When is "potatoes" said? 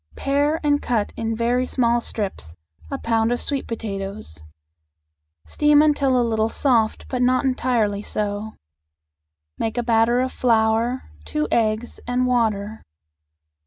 3.67-4.39